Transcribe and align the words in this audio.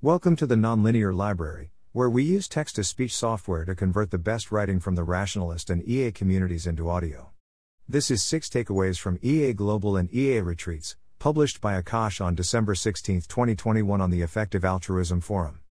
Welcome 0.00 0.36
to 0.36 0.46
the 0.46 0.54
Nonlinear 0.54 1.12
Library, 1.12 1.72
where 1.90 2.08
we 2.08 2.22
use 2.22 2.46
text 2.46 2.76
to 2.76 2.84
speech 2.84 3.12
software 3.12 3.64
to 3.64 3.74
convert 3.74 4.12
the 4.12 4.16
best 4.16 4.52
writing 4.52 4.78
from 4.78 4.94
the 4.94 5.02
rationalist 5.02 5.70
and 5.70 5.82
EA 5.88 6.12
communities 6.12 6.68
into 6.68 6.88
audio. 6.88 7.32
This 7.88 8.08
is 8.08 8.22
six 8.22 8.48
takeaways 8.48 9.00
from 9.00 9.18
EA 9.22 9.52
Global 9.54 9.96
and 9.96 10.08
EA 10.14 10.38
Retreats, 10.42 10.94
published 11.18 11.60
by 11.60 11.82
Akash 11.82 12.24
on 12.24 12.36
December 12.36 12.76
16, 12.76 13.22
2021, 13.22 14.00
on 14.00 14.10
the 14.10 14.22
Effective 14.22 14.64
Altruism 14.64 15.20
Forum. 15.20 15.62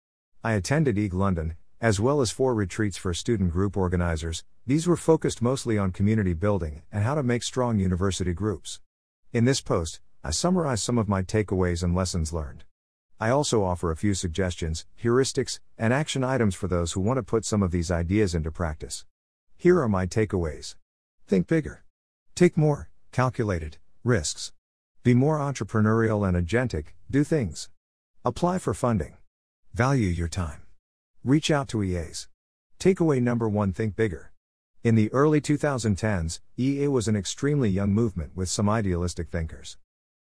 I 0.43 0.55
attended 0.55 0.99
EAG 0.99 1.13
London, 1.13 1.55
as 1.81 2.01
well 2.01 2.21
as 2.21 2.33
four 2.33 2.53
retreats 2.53 2.97
for 2.97 3.15
student 3.15 3.53
group 3.53 3.77
organizers. 3.77 4.43
These 4.67 4.89
were 4.89 4.97
focused 4.97 5.41
mostly 5.41 5.79
on 5.79 5.93
community 5.93 6.35
building 6.35 6.83
and 6.91 7.05
how 7.05 7.15
to 7.15 7.23
make 7.23 7.45
strong 7.45 7.79
university 7.79 8.33
groups. 8.33 8.81
In 9.33 9.45
this 9.45 9.61
post, 9.61 10.01
I 10.25 10.33
summarize 10.33 10.83
some 10.83 10.99
of 10.99 11.09
my 11.09 11.23
takeaways 11.23 11.85
and 11.85 11.95
lessons 11.95 12.33
learned. 12.33 12.65
I 13.19 13.31
also 13.31 13.65
offer 13.65 13.91
a 13.91 13.97
few 13.97 14.13
suggestions, 14.13 14.85
heuristics, 15.03 15.59
and 15.79 15.95
action 15.95 16.23
items 16.23 16.55
for 16.55 16.69
those 16.69 16.93
who 16.93 17.01
want 17.01 17.17
to 17.17 17.23
put 17.23 17.47
some 17.47 17.63
of 17.63 17.71
these 17.71 17.91
ideas 17.91 18.35
into 18.35 18.51
practice. 18.51 19.07
Here 19.57 19.81
are 19.81 19.89
my 19.89 20.07
takeaways. 20.07 20.75
Think 21.27 21.47
bigger. 21.47 21.83
Take 22.35 22.59
more, 22.59 22.91
calculated, 23.13 23.79
risks. 24.05 24.53
Be 25.03 25.15
more 25.15 25.39
entrepreneurial 25.39 26.29
and 26.29 26.37
agentic, 26.37 26.89
do 27.11 27.25
things. 27.25 27.71
Apply 28.23 28.59
for 28.59 28.75
funding. 28.75 29.17
Value 29.73 30.09
your 30.09 30.29
time. 30.29 30.63
Reach 31.25 31.51
out 31.51 31.69
to 31.69 31.83
EAs. 31.83 32.29
Takeaway 32.79 33.23
number 33.23 33.49
one 33.49 33.73
Think 33.73 33.97
bigger. 33.97 34.33
In 34.85 34.95
the 34.95 35.11
early 35.15 35.41
2010s, 35.41 36.41
EA 36.59 36.89
was 36.89 37.09
an 37.09 37.17
extremely 37.17 37.71
young 37.71 37.93
movement 37.93 38.37
with 38.37 38.51
some 38.51 38.69
idealistic 38.69 39.31
thinkers. 39.31 39.79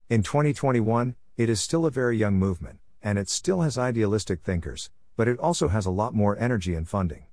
In 0.09 0.23
2021, 0.23 1.17
it 1.37 1.49
is 1.49 1.61
still 1.61 1.85
a 1.85 1.91
very 1.91 2.17
young 2.17 2.35
movement, 2.35 2.79
and 3.05 3.19
it 3.19 3.29
still 3.29 3.61
has 3.61 3.77
idealistic 3.77 4.41
thinkers, 4.41 4.91
but 5.15 5.29
it 5.29 5.39
also 5.39 5.69
has 5.69 5.85
a 5.85 5.91
lot 5.91 6.15
more 6.15 6.39
energy 6.39 6.75
and 6.75 6.89
funding. 6.89 7.27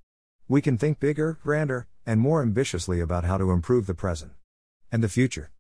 We 0.48 0.62
can 0.62 0.78
think 0.78 1.00
bigger, 1.00 1.40
grander, 1.42 1.88
and 2.06 2.20
more 2.20 2.42
ambitiously 2.42 3.00
about 3.00 3.24
how 3.24 3.38
to 3.38 3.52
improve 3.52 3.88
the 3.88 3.96
present 3.96 4.34
and 4.92 5.02
the 5.02 5.08
future. 5.10 5.52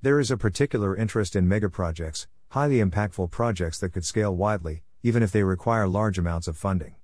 There 0.00 0.20
is 0.20 0.30
a 0.30 0.36
particular 0.36 0.96
interest 0.96 1.34
in 1.34 1.48
megaprojects, 1.48 2.28
highly 2.50 2.78
impactful 2.78 3.32
projects 3.32 3.80
that 3.80 3.92
could 3.92 4.04
scale 4.04 4.36
widely, 4.36 4.84
even 5.02 5.20
if 5.20 5.32
they 5.32 5.42
require 5.42 5.88
large 5.88 6.16
amounts 6.16 6.46
of 6.46 6.56
funding. 6.56 6.94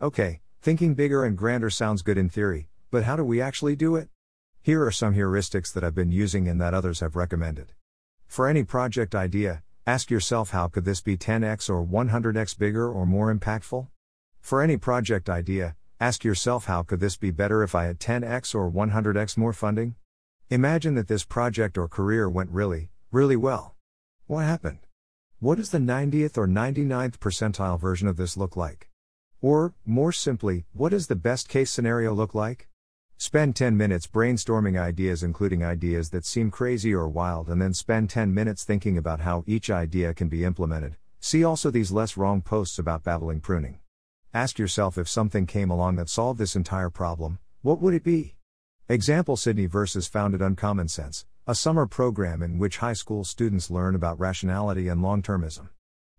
Okay, 0.00 0.40
thinking 0.62 0.94
bigger 0.94 1.24
and 1.24 1.36
grander 1.36 1.68
sounds 1.68 2.02
good 2.02 2.16
in 2.16 2.28
theory, 2.28 2.68
but 2.92 3.02
how 3.02 3.16
do 3.16 3.24
we 3.24 3.40
actually 3.40 3.74
do 3.74 3.96
it? 3.96 4.08
Here 4.62 4.84
are 4.84 4.92
some 4.92 5.16
heuristics 5.16 5.72
that 5.72 5.82
I've 5.82 5.96
been 5.96 6.12
using 6.12 6.46
and 6.46 6.60
that 6.60 6.74
others 6.74 7.00
have 7.00 7.16
recommended. 7.16 7.72
For 8.28 8.46
any 8.46 8.62
project 8.62 9.16
idea, 9.16 9.64
ask 9.86 10.10
yourself 10.10 10.50
how 10.50 10.68
could 10.68 10.86
this 10.86 11.02
be 11.02 11.16
10x 11.16 11.68
or 11.68 11.84
100x 11.84 12.58
bigger 12.58 12.90
or 12.90 13.04
more 13.04 13.34
impactful? 13.34 13.86
For 14.40 14.62
any 14.62 14.78
project 14.78 15.28
idea, 15.28 15.76
ask 16.00 16.24
yourself 16.24 16.64
how 16.64 16.82
could 16.82 17.00
this 17.00 17.16
be 17.16 17.30
better 17.30 17.62
if 17.62 17.74
I 17.74 17.84
had 17.84 18.00
10x 18.00 18.54
or 18.54 18.70
100x 18.70 19.36
more 19.36 19.52
funding? 19.52 19.96
Imagine 20.48 20.94
that 20.94 21.08
this 21.08 21.24
project 21.24 21.76
or 21.76 21.86
career 21.86 22.30
went 22.30 22.50
really, 22.50 22.90
really 23.10 23.36
well. 23.36 23.74
What 24.26 24.44
happened? 24.44 24.78
What 25.38 25.56
does 25.56 25.70
the 25.70 25.78
90th 25.78 26.38
or 26.38 26.46
99th 26.46 27.18
percentile 27.18 27.78
version 27.78 28.08
of 28.08 28.16
this 28.16 28.36
look 28.36 28.56
like? 28.56 28.88
Or, 29.42 29.74
more 29.84 30.12
simply, 30.12 30.64
what 30.72 30.90
does 30.90 31.08
the 31.08 31.16
best 31.16 31.50
case 31.50 31.70
scenario 31.70 32.14
look 32.14 32.34
like? 32.34 32.68
Spend 33.16 33.54
10 33.54 33.76
minutes 33.76 34.08
brainstorming 34.08 34.78
ideas, 34.78 35.22
including 35.22 35.64
ideas 35.64 36.10
that 36.10 36.24
seem 36.24 36.50
crazy 36.50 36.92
or 36.92 37.08
wild, 37.08 37.48
and 37.48 37.62
then 37.62 37.72
spend 37.72 38.10
10 38.10 38.34
minutes 38.34 38.64
thinking 38.64 38.98
about 38.98 39.20
how 39.20 39.44
each 39.46 39.70
idea 39.70 40.12
can 40.12 40.28
be 40.28 40.44
implemented. 40.44 40.96
See 41.20 41.44
also 41.44 41.70
these 41.70 41.92
less 41.92 42.16
wrong 42.16 42.42
posts 42.42 42.78
about 42.78 43.04
babbling 43.04 43.40
pruning. 43.40 43.78
Ask 44.34 44.58
yourself 44.58 44.98
if 44.98 45.08
something 45.08 45.46
came 45.46 45.70
along 45.70 45.96
that 45.96 46.08
solved 46.08 46.40
this 46.40 46.56
entire 46.56 46.90
problem, 46.90 47.38
what 47.62 47.80
would 47.80 47.94
it 47.94 48.02
be? 48.02 48.34
Example 48.88 49.36
Sydney 49.36 49.66
von 49.66 49.82
Arx 49.82 50.06
Founded 50.08 50.42
Uncommon 50.42 50.88
Sense, 50.88 51.24
a 51.46 51.54
summer 51.54 51.86
program 51.86 52.42
in 52.42 52.58
which 52.58 52.78
high 52.78 52.92
school 52.92 53.22
students 53.22 53.70
learn 53.70 53.94
about 53.94 54.18
rationality 54.18 54.88
and 54.88 55.00
long 55.00 55.22
termism. 55.22 55.68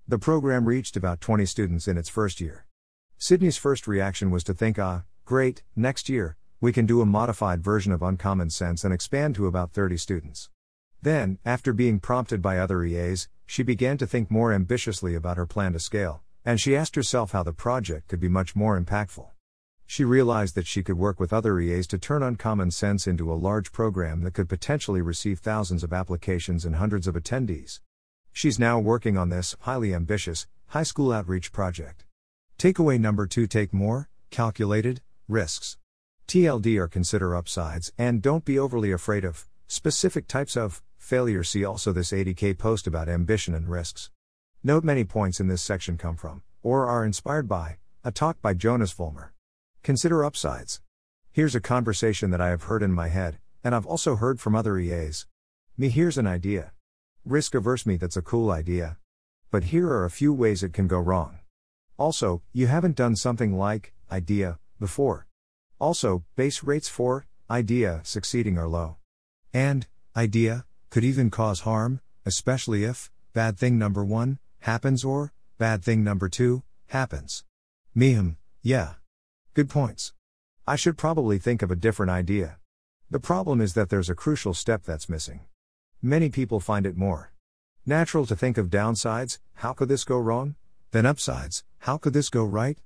The 0.08 0.18
program 0.18 0.66
reached 0.66 0.96
about 0.96 1.20
20 1.20 1.46
students 1.46 1.88
in 1.90 1.98
its 1.98 2.10
first 2.10 2.40
year. 2.40 2.66
Sydney's 3.18 3.58
first 3.58 3.86
reaction 3.86 4.32
was 4.32 4.44
to 4.46 4.54
think, 4.54 4.80
ah, 4.80 5.04
great, 5.26 5.62
next 5.76 6.10
year, 6.10 6.38
we 6.62 6.72
can 6.72 6.86
do 6.86 7.02
a 7.02 7.06
modified 7.06 7.64
version 7.64 7.92
of 7.92 8.02
Uncommon 8.02 8.50
Sense 8.50 8.84
and 8.84 8.94
expand 8.94 9.36
to 9.36 9.48
about 9.48 9.72
30 9.72 9.98
students. 9.98 10.50
Then, 11.02 11.38
after 11.46 11.74
being 11.74 12.00
prompted 12.00 12.42
by 12.42 12.58
other 12.58 12.84
EAs, 12.84 13.28
she 13.46 13.62
began 13.62 13.98
to 13.98 14.08
think 14.08 14.32
more 14.32 14.54
ambitiously 14.54 15.14
about 15.16 15.38
her 15.38 15.46
plan 15.46 15.74
to 15.74 15.80
scale, 15.80 16.24
and 16.44 16.60
she 16.60 16.76
asked 16.76 16.96
herself 16.96 17.32
how 17.32 17.44
the 17.44 17.54
project 17.54 18.08
could 18.08 18.20
be 18.20 18.30
much 18.30 18.56
more 18.56 18.80
impactful. 18.80 19.28
She 19.86 20.04
realized 20.04 20.56
that 20.56 20.66
she 20.66 20.82
could 20.82 20.98
work 20.98 21.20
with 21.20 21.32
other 21.32 21.60
EAs 21.60 21.86
to 21.88 22.00
turn 22.00 22.24
Uncommon 22.24 22.72
Sense 22.72 23.06
into 23.06 23.32
a 23.32 23.36
large 23.36 23.72
program 23.72 24.22
that 24.22 24.34
could 24.34 24.50
potentially 24.50 25.02
receive 25.02 25.40
thousands 25.40 25.84
of 25.84 25.94
applications 25.94 26.66
and 26.66 26.78
hundreds 26.78 27.06
of 27.06 27.16
attendees. 27.16 27.82
She's 28.32 28.58
now 28.58 28.80
working 28.80 29.18
on 29.18 29.30
this 29.30 29.56
highly 29.62 29.94
ambitious 29.94 30.48
high 30.68 30.84
school 30.84 31.12
outreach 31.12 31.52
project. 31.52 32.06
Takeaway 32.58 33.00
number 33.00 33.28
two 33.28 33.46
Take 33.46 33.74
more, 33.74 34.10
calculated, 34.32 35.02
risks. 35.28 35.78
TLDR 36.28 36.90
consider 36.90 37.36
upsides 37.36 37.94
and 37.98 38.22
don't 38.22 38.46
be 38.46 38.58
overly 38.58 38.92
afraid 38.92 39.24
of 39.24 39.48
specific 39.68 40.28
types 40.28 40.58
of 40.58 40.82
failure. 40.98 41.44
See 41.44 41.64
also 41.64 41.94
this 41.94 42.12
80k 42.12 42.58
post 42.58 42.88
about 42.88 43.08
ambition 43.08 43.54
and 43.54 43.70
risks. 43.70 44.10
Note 44.64 44.84
many 44.84 45.04
points 45.04 45.40
in 45.40 45.48
this 45.48 45.62
section 45.62 45.98
come 45.98 46.16
from, 46.16 46.42
or 46.64 46.88
are 46.88 47.06
inspired 47.06 47.48
by, 47.48 47.78
a 48.04 48.12
talk 48.12 48.42
by 48.42 48.56
Jonas 48.56 48.94
Vollmer. 48.94 49.30
Consider 49.84 50.26
upsides. 50.26 50.82
Here's 51.32 51.54
a 51.54 51.62
conversation 51.62 52.32
that 52.32 52.42
I 52.42 52.50
have 52.50 52.64
heard 52.64 52.82
in 52.82 52.92
my 52.92 53.10
head, 53.10 53.38
and 53.64 53.76
I've 53.76 53.86
also 53.86 54.16
heard 54.16 54.40
from 54.40 54.56
other 54.56 54.80
EAs. 54.80 55.28
Me, 55.78 55.90
here's 55.90 56.18
an 56.18 56.26
idea. 56.26 56.72
Risk 57.24 57.54
averse 57.54 57.86
me, 57.86 57.98
that's 57.98 58.18
a 58.18 58.24
cool 58.24 58.50
idea. 58.50 58.98
But 59.52 59.66
here 59.66 59.88
are 59.90 60.06
a 60.06 60.10
few 60.10 60.34
ways 60.34 60.64
it 60.64 60.74
can 60.74 60.88
go 60.88 60.98
wrong. 60.98 61.38
Also, 61.98 62.42
you 62.52 62.66
haven't 62.66 62.96
done 62.96 63.16
something 63.16 63.56
like, 63.56 63.94
idea, 64.12 64.58
before. 64.80 65.28
Also, 65.80 66.24
base 66.36 66.64
rates 66.64 66.88
for 66.88 67.26
idea 67.50 68.02
succeeding 68.04 68.58
are 68.58 68.68
low. 68.68 68.98
And 69.54 69.88
idea 70.16 70.66
could 70.90 71.04
even 71.04 71.30
cause 71.30 71.62
harm, 71.62 72.02
especially 72.26 72.84
if 72.84 73.12
bad 73.34 73.58
thing 73.58 73.78
number 73.78 74.04
1 74.04 74.40
happens 74.60 75.04
or 75.04 75.34
bad 75.58 75.84
thing 75.84 76.04
number 76.04 76.30
2 76.30 76.64
happens. 76.88 77.44
Meham, 77.94 78.38
yeah. 78.62 78.94
Good 79.54 79.70
points. 79.70 80.14
I 80.68 80.76
should 80.76 80.98
probably 80.98 81.38
think 81.38 81.62
of 81.62 81.72
a 81.72 81.76
different 81.76 82.12
idea. 82.12 82.58
The 83.12 83.20
problem 83.20 83.62
is 83.62 83.74
that 83.74 83.90
there's 83.90 84.10
a 84.10 84.16
crucial 84.16 84.54
step 84.54 84.84
that's 84.84 85.10
missing. 85.10 85.42
Many 86.02 86.30
people 86.30 86.60
find 86.60 86.86
it 86.86 86.98
more 86.98 87.32
natural 87.86 88.26
to 88.26 88.36
think 88.36 88.58
of 88.58 88.70
downsides, 88.70 89.38
how 89.56 89.74
could 89.74 89.90
this 89.90 90.04
go 90.04 90.18
wrong? 90.18 90.56
Than 90.92 91.06
upsides, 91.06 91.64
how 91.80 91.98
could 91.98 92.14
this 92.14 92.30
go 92.30 92.44
right? 92.44 92.80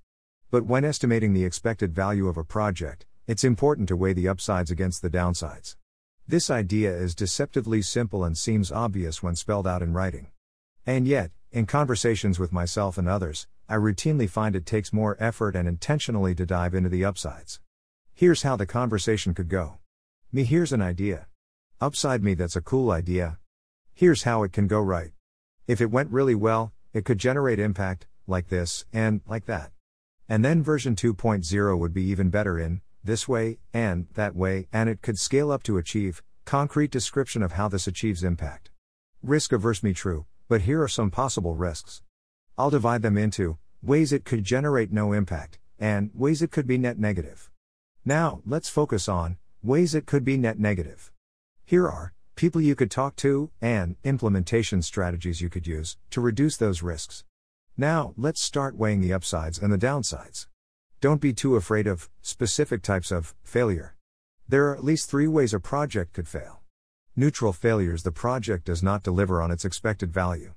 But 0.51 0.65
when 0.65 0.83
estimating 0.83 1.33
the 1.33 1.45
expected 1.45 1.93
value 1.93 2.27
of 2.27 2.35
a 2.35 2.43
project, 2.43 3.05
it's 3.27 3.43
important 3.43 3.87
to 3.89 3.95
weigh 3.95 4.13
the 4.13 4.27
upsides 4.27 4.71
against 4.71 5.03
the 5.03 5.09
downsides. 5.09 5.75
This 6.27 6.49
idea 6.49 6.91
is 6.91 7.13
deceptively 7.13 7.83
simple 7.83 8.23
and 8.23 8.35
seems 8.35 8.71
obvious 8.71 9.21
when 9.21 9.35
spelled 9.35 9.67
out 9.67 9.83
in 9.83 9.93
writing. 9.93 10.31
And 10.87 11.07
yet, 11.07 11.29
in 11.51 11.67
conversations 11.67 12.39
with 12.39 12.51
myself 12.51 12.97
and 12.97 13.07
others, 13.07 13.47
I 13.67 13.75
routinely 13.75 14.27
find 14.27 14.55
it 14.55 14.65
takes 14.65 14.91
more 14.91 15.17
effort 15.19 15.55
and 15.55 15.67
intentionally 15.67 16.33
to 16.33 16.47
dive 16.47 16.73
into 16.73 16.89
the 16.89 17.05
upsides. 17.05 17.59
Here's 18.15 18.41
how 18.41 18.55
the 18.55 18.65
conversation 18.65 19.35
could 19.35 19.49
go. 19.49 19.77
Me, 20.31 20.43
here's 20.43 20.73
an 20.73 20.81
idea. 20.81 21.27
Upside 21.79 22.23
me, 22.23 22.33
that's 22.33 22.55
a 22.55 22.61
cool 22.61 22.89
idea. 22.89 23.37
Here's 23.93 24.23
how 24.23 24.41
it 24.41 24.51
can 24.51 24.65
go 24.65 24.81
right. 24.81 25.11
If 25.67 25.79
it 25.79 25.91
went 25.91 26.09
really 26.09 26.35
well, 26.35 26.73
it 26.91 27.05
could 27.05 27.19
generate 27.19 27.59
impact, 27.59 28.07
like 28.25 28.49
this, 28.49 28.85
and 28.91 29.21
like 29.27 29.45
that. 29.45 29.71
And 30.29 30.45
then 30.45 30.61
version 30.61 30.95
2.0 30.95 31.77
would 31.79 31.93
be 31.93 32.03
even 32.03 32.29
better 32.29 32.59
in 32.59 32.81
this 33.03 33.27
way, 33.27 33.57
and 33.73 34.07
that 34.13 34.35
way, 34.35 34.67
and 34.71 34.87
it 34.87 35.01
could 35.01 35.17
scale 35.17 35.51
up 35.51 35.63
to 35.63 35.77
achieve 35.79 36.21
concrete 36.45 36.91
description 36.91 37.41
of 37.41 37.53
how 37.53 37.67
this 37.67 37.87
achieves 37.87 38.23
impact. 38.23 38.69
Risk 39.23 39.51
averse 39.51 39.81
me 39.81 39.91
true, 39.91 40.27
but 40.47 40.61
here 40.61 40.83
are 40.83 40.87
some 40.87 41.09
possible 41.09 41.55
risks. 41.55 42.03
I'll 42.59 42.69
divide 42.69 43.01
them 43.01 43.17
into 43.17 43.57
ways 43.81 44.13
it 44.13 44.23
could 44.23 44.43
generate 44.43 44.91
no 44.91 45.13
impact, 45.13 45.57
and 45.79 46.11
ways 46.13 46.43
it 46.43 46.51
could 46.51 46.67
be 46.67 46.77
net 46.77 46.99
negative. 46.99 47.49
Now, 48.05 48.41
let's 48.45 48.69
focus 48.69 49.09
on 49.09 49.37
ways 49.63 49.95
it 49.95 50.05
could 50.05 50.23
be 50.23 50.37
net 50.37 50.59
negative. 50.59 51.11
Here 51.65 51.87
are 51.87 52.13
people 52.35 52.61
you 52.61 52.75
could 52.75 52.91
talk 52.91 53.15
to, 53.17 53.49
and 53.61 53.95
implementation 54.03 54.81
strategies 54.81 55.41
you 55.41 55.49
could 55.49 55.65
use 55.65 55.97
to 56.11 56.21
reduce 56.21 56.57
those 56.57 56.83
risks. 56.83 57.23
Now, 57.79 58.13
let's 58.17 58.41
start 58.41 58.75
weighing 58.75 58.99
the 58.99 59.13
upsides 59.13 59.57
and 59.57 59.71
the 59.71 59.77
downsides. 59.77 60.47
Don't 60.99 61.21
be 61.21 61.31
too 61.31 61.55
afraid 61.55 61.87
of 61.87 62.09
specific 62.21 62.81
types 62.81 63.09
of 63.09 63.33
failure. 63.41 63.95
There 64.49 64.67
are 64.67 64.75
at 64.75 64.83
least 64.83 65.09
three 65.09 65.27
ways 65.27 65.53
a 65.53 65.61
project 65.61 66.11
could 66.11 66.27
fail. 66.27 66.59
Neutral 67.15 67.53
failures 67.53 68.03
the 68.03 68.11
project 68.11 68.65
does 68.65 68.83
not 68.83 69.01
deliver 69.01 69.41
on 69.41 69.49
its 69.49 69.63
expected 69.63 70.11
value. 70.11 70.55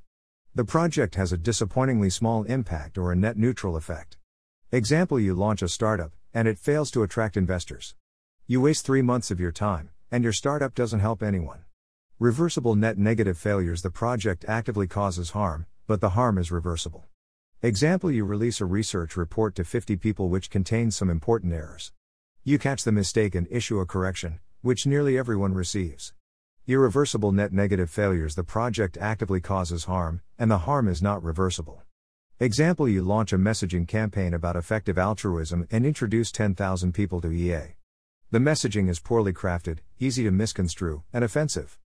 The 0.56 0.64
project 0.64 1.14
has 1.14 1.30
a 1.32 1.36
disappointingly 1.36 2.10
small 2.10 2.42
impact 2.42 2.98
or 2.98 3.12
a 3.12 3.16
net 3.16 3.38
neutral 3.38 3.76
effect. 3.76 4.16
Example 4.72 5.20
You 5.20 5.34
launch 5.34 5.62
a 5.62 5.68
startup, 5.68 6.10
and 6.34 6.48
it 6.48 6.58
fails 6.58 6.90
to 6.90 7.04
attract 7.04 7.36
investors. 7.36 7.94
You 8.48 8.60
waste 8.62 8.84
three 8.84 9.00
months 9.00 9.30
of 9.30 9.38
your 9.38 9.52
time, 9.52 9.90
and 10.10 10.24
your 10.24 10.32
startup 10.32 10.74
doesn't 10.74 10.98
help 10.98 11.22
anyone. 11.22 11.62
Reversible 12.18 12.74
net 12.74 12.98
negative 12.98 13.38
failures 13.38 13.82
The 13.82 13.90
project 13.90 14.44
actively 14.48 14.88
causes 14.88 15.30
harm, 15.30 15.66
but 15.86 16.00
the 16.00 16.10
harm 16.10 16.36
is 16.36 16.50
reversible. 16.50 17.06
Example 17.64 18.10
You 18.10 18.24
release 18.24 18.60
a 18.60 18.64
research 18.64 19.16
report 19.16 19.54
to 19.54 19.62
50 19.62 19.94
people 19.94 20.28
which 20.28 20.50
contains 20.50 20.96
some 20.96 21.08
important 21.08 21.52
errors. 21.52 21.92
You 22.42 22.58
catch 22.58 22.82
the 22.82 22.90
mistake 22.90 23.36
and 23.36 23.46
issue 23.52 23.78
a 23.78 23.86
correction, 23.86 24.40
which 24.62 24.84
nearly 24.84 25.16
everyone 25.16 25.54
receives. 25.54 26.12
Irreversible 26.66 27.30
net 27.30 27.52
negative 27.52 27.88
failures 27.88 28.34
The 28.34 28.42
project 28.42 28.98
actively 29.00 29.40
causes 29.40 29.84
harm, 29.84 30.22
and 30.40 30.50
the 30.50 30.66
harm 30.66 30.88
is 30.88 31.00
not 31.00 31.22
reversible. 31.22 31.84
Example 32.40 32.88
You 32.88 33.00
launch 33.02 33.32
a 33.32 33.38
messaging 33.38 33.86
campaign 33.86 34.34
about 34.34 34.56
effective 34.56 34.98
altruism 34.98 35.68
and 35.70 35.86
introduce 35.86 36.32
10,000 36.32 36.92
people 36.92 37.20
to 37.20 37.30
EA. 37.30 37.76
The 38.32 38.40
messaging 38.40 38.88
is 38.88 38.98
poorly 38.98 39.32
crafted, 39.32 39.78
easy 40.00 40.24
to 40.24 40.32
misconstrue, 40.32 41.04
and 41.12 41.22
offensive. 41.22 41.78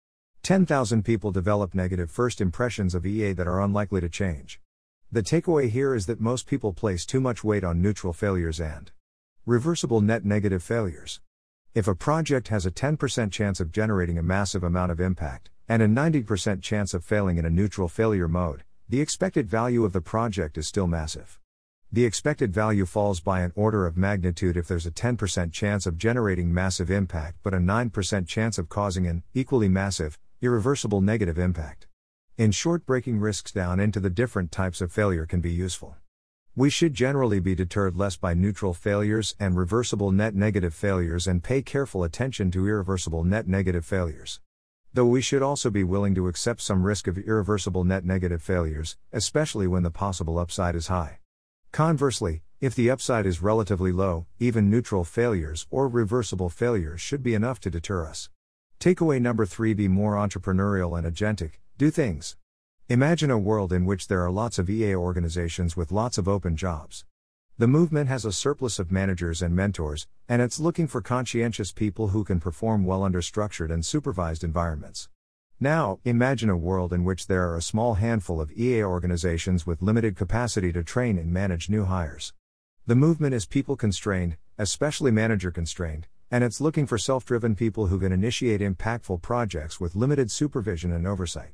10,000 0.44 1.05
people 1.05 1.32
develop 1.32 1.75
negative 1.75 2.12
first 2.12 2.41
impressions 2.41 2.94
of 2.94 3.05
EA 3.05 3.32
that 3.32 3.49
are 3.49 3.61
unlikely 3.61 4.00
to 4.03 4.09
change. 4.09 4.61
The 5.15 5.23
takeaway 5.23 5.71
here 5.71 5.95
is 5.95 6.07
that 6.07 6.21
most 6.21 6.45
people 6.45 6.73
place 6.73 7.07
too 7.07 7.21
much 7.21 7.45
weight 7.45 7.63
on 7.63 7.81
neutral 7.81 8.13
failures 8.13 8.61
and 8.61 8.91
reversible 9.47 10.01
net 10.01 10.25
negative 10.25 10.61
failures. 10.61 11.21
If 11.73 11.87
a 11.87 11.95
project 11.95 12.49
has 12.49 12.67
a 12.67 12.73
10% 12.73 13.31
chance 13.31 13.61
of 13.61 13.71
generating 13.71 14.19
a 14.19 14.25
massive 14.25 14.65
amount 14.65 14.91
of 14.91 15.01
impact, 15.01 15.51
and 15.69 15.81
a 15.81 15.87
90% 15.87 16.63
chance 16.63 16.95
of 16.95 17.05
failing 17.05 17.39
in 17.39 17.45
a 17.45 17.49
neutral 17.49 17.87
failure 17.87 18.27
mode, 18.27 18.65
the 18.89 19.01
expected 19.01 19.49
value 19.49 19.85
of 19.85 19.93
the 19.93 20.01
project 20.01 20.59
is 20.59 20.67
still 20.67 20.89
massive. 20.89 21.39
The 21.93 22.05
expected 22.05 22.53
value 22.53 22.85
falls 22.85 23.21
by 23.21 23.43
an 23.43 23.53
order 23.55 23.87
of 23.87 23.97
magnitude 23.97 24.57
if 24.57 24.67
there's 24.67 24.85
a 24.85 24.91
10% 24.91 25.53
chance 25.53 25.87
of 25.87 25.97
generating 25.97 26.53
massive 26.53 26.91
impact 26.91 27.39
but 27.45 27.55
a 27.55 27.59
9% 27.59 28.27
chance 28.27 28.59
of 28.59 28.69
causing 28.69 29.07
an 29.07 29.23
equally 29.33 29.69
massive, 29.69 30.19
irreversible 30.43 31.01
negative 31.01 31.39
impact. 31.39 31.87
In 32.37 32.51
short, 32.51 32.85
breaking 32.85 33.21
risks 33.21 33.53
down 33.53 33.79
into 33.79 34.01
the 34.01 34.11
different 34.11 34.51
types 34.51 34.81
of 34.81 34.91
failure 34.91 35.25
can 35.25 35.41
be 35.41 35.53
useful. 35.53 35.95
We 36.57 36.69
should 36.69 36.93
generally 36.93 37.39
be 37.39 37.55
deterred 37.55 37.97
less 37.97 38.17
by 38.17 38.35
neutral 38.35 38.75
failures 38.75 39.37
and 39.39 39.57
reversible 39.57 40.11
net 40.11 40.35
negative 40.35 40.75
failures 40.75 41.29
and 41.29 41.45
pay 41.45 41.63
careful 41.63 42.03
attention 42.03 42.51
to 42.51 42.67
irreversible 42.67 43.23
net 43.23 43.47
negative 43.47 43.87
failures. 43.87 44.41
Though 44.93 45.07
we 45.07 45.21
should 45.21 45.43
also 45.43 45.71
be 45.71 45.85
willing 45.85 46.17
to 46.17 46.27
accept 46.27 46.61
some 46.61 46.83
risk 46.83 47.07
of 47.07 47.19
irreversible 47.19 47.85
net 47.85 48.05
negative 48.05 48.43
failures, 48.43 48.97
especially 49.13 49.69
when 49.69 49.85
the 49.85 49.93
possible 49.93 50.37
upside 50.37 50.75
is 50.75 50.89
high. 50.89 51.21
Conversely, 51.71 52.43
if 52.61 52.75
the 52.75 52.91
upside 52.91 53.27
is 53.27 53.43
relatively 53.43 53.93
low, 53.93 54.27
even 54.41 54.69
neutral 54.69 55.05
failures 55.05 55.69
or 55.71 55.87
reversible 55.87 56.51
failures 56.51 57.01
should 57.01 57.23
be 57.23 57.35
enough 57.35 57.61
to 57.61 57.71
deter 57.71 58.05
us. 58.05 58.29
Takeaway 58.81 59.21
number 59.21 59.47
three 59.47 59.73
Be 59.73 59.87
more 59.87 60.15
entrepreneurial 60.15 60.99
and 60.99 61.07
agentic, 61.07 61.61
do 61.76 61.91
things. 61.91 62.37
Imagine 62.88 63.32
a 63.32 63.38
world 63.38 63.73
in 63.73 63.85
which 63.85 64.06
there 64.06 64.25
are 64.25 64.31
lots 64.31 64.61
of 64.61 64.71
EA 64.71 64.94
organizations 64.94 65.76
with 65.76 65.91
lots 65.91 66.19
of 66.19 66.29
open 66.29 66.55
jobs. 66.55 67.05
The 67.59 67.67
movement 67.67 68.09
has 68.09 68.25
a 68.25 68.31
surplus 68.31 68.79
of 68.79 68.93
managers 68.93 69.43
and 69.43 69.56
mentors, 69.56 70.06
and 70.29 70.41
it's 70.41 70.61
looking 70.61 70.87
for 70.87 71.00
conscientious 71.00 71.73
people 71.73 72.09
who 72.09 72.23
can 72.23 72.38
perform 72.38 72.85
well 72.85 73.03
under 73.03 73.21
structured 73.21 73.73
and 73.73 73.85
supervised 73.85 74.44
environments. 74.44 75.09
Now, 75.59 75.99
imagine 76.05 76.49
a 76.49 76.56
world 76.56 76.93
in 76.93 77.03
which 77.03 77.26
there 77.26 77.49
are 77.50 77.56
a 77.56 77.62
small 77.62 77.94
handful 77.94 78.41
of 78.41 78.53
EA 78.53 78.85
organizations 78.85 79.67
with 79.67 79.82
limited 79.82 80.15
capacity 80.15 80.73
to 80.75 80.85
train 80.85 81.19
and 81.19 81.32
manage 81.32 81.69
new 81.69 81.87
hires. 81.87 82.32
The 82.87 82.94
movement 82.94 83.35
is 83.35 83.47
people 83.47 83.75
constrained, 83.75 84.37
especially 84.59 85.11
manager 85.11 85.50
constrained, 85.50 86.06
and 86.31 86.44
it's 86.44 86.61
looking 86.61 86.87
for 86.87 86.99
self 86.99 87.25
driven 87.25 87.56
people 87.56 87.88
who 87.88 87.99
can 87.99 88.12
initiate 88.12 88.61
impactful 88.61 89.23
projects 89.23 89.81
with 89.81 89.97
limited 89.97 90.31
supervision 90.31 90.93
and 90.93 91.05
oversight. 91.05 91.50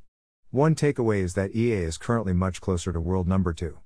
One 0.52 0.74
takeaway 0.74 1.22
is 1.22 1.34
that 1.34 1.54
EA 1.54 1.74
is 1.74 1.96
currently 1.96 2.32
much 2.32 2.60
closer 2.60 2.92
to 2.92 3.00
world 3.00 3.28
number 3.28 3.52
two. 3.52 3.78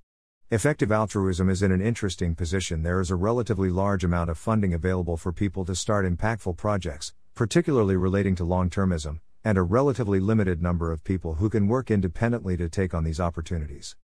Effective 0.51 0.91
altruism 0.91 1.51
is 1.51 1.63
in 1.63 1.71
an 1.71 1.83
interesting 1.83 2.35
position. 2.35 2.83
There 2.83 3.03
is 3.03 3.11
a 3.11 3.17
relatively 3.17 3.69
large 3.69 4.03
amount 4.03 4.31
of 4.31 4.39
funding 4.39 4.73
available 4.73 5.19
for 5.19 5.31
people 5.31 5.67
to 5.67 5.75
start 5.75 6.07
impactful 6.07 6.57
projects, 6.57 7.13
particularly 7.35 7.97
relating 7.97 8.35
to 8.37 8.45
long 8.45 8.71
termism, 8.71 9.21
and 9.45 9.59
a 9.59 9.63
relatively 9.63 10.21
limited 10.21 10.63
number 10.63 10.91
of 10.91 11.05
people 11.05 11.35
who 11.35 11.51
can 11.51 11.69
work 11.69 11.91
independently 11.91 12.57
to 12.57 12.71
take 12.71 12.95
on 12.95 13.05
these 13.05 13.21
opportunities. 13.21 13.95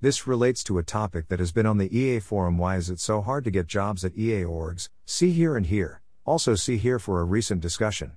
This 0.00 0.26
relates 0.26 0.64
to 0.64 0.78
a 0.78 0.82
topic 0.82 1.28
that 1.28 1.38
has 1.38 1.52
been 1.52 1.66
on 1.66 1.78
the 1.78 1.96
EA 1.96 2.18
forum 2.18 2.58
Why 2.58 2.78
is 2.78 2.90
it 2.90 2.98
so 2.98 3.20
hard 3.20 3.44
to 3.44 3.52
get 3.52 3.68
jobs 3.68 4.04
at 4.04 4.18
EA 4.18 4.42
orgs? 4.42 4.88
See 5.06 5.30
here 5.30 5.56
and 5.56 5.66
here, 5.66 6.02
also 6.24 6.56
see 6.56 6.78
here 6.78 6.98
for 6.98 7.20
a 7.20 7.24
recent 7.24 7.60
discussion. 7.60 8.16